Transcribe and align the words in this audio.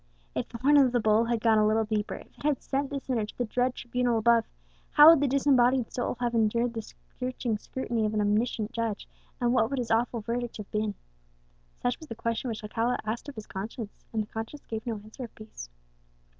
If 0.33 0.49
the 0.49 0.57
horn 0.57 0.77
of 0.77 0.91
the 0.93 0.99
bull 0.99 1.25
had 1.25 1.41
gone 1.41 1.59
a 1.59 1.67
little 1.67 1.85
deeper, 1.85 2.15
if 2.15 2.25
it 2.35 2.41
had 2.43 2.63
sent 2.63 2.89
the 2.89 2.99
sinner 2.99 3.23
to 3.23 3.37
the 3.37 3.45
dread 3.45 3.75
tribunal 3.75 4.17
above, 4.17 4.45
how 4.89 5.09
would 5.11 5.19
the 5.19 5.27
disembodied 5.27 5.93
soul 5.93 6.17
have 6.19 6.33
endured 6.33 6.73
the 6.73 6.81
searching 7.19 7.55
scrutiny 7.59 8.07
of 8.07 8.15
an 8.15 8.19
Omniscient 8.21 8.71
Judge, 8.71 9.07
and 9.39 9.53
what 9.53 9.69
would 9.69 9.77
His 9.77 9.91
awful 9.91 10.21
verdict 10.21 10.57
have 10.57 10.71
been? 10.71 10.95
Such 11.83 11.99
was 11.99 12.07
the 12.09 12.15
question 12.15 12.47
which 12.47 12.63
Alcala 12.63 12.97
asked 13.05 13.29
of 13.29 13.35
his 13.35 13.45
conscience, 13.45 14.03
and 14.11 14.27
conscience 14.31 14.65
gave 14.65 14.87
no 14.87 14.95
answer 15.03 15.25
of 15.25 15.35
peace. 15.35 15.69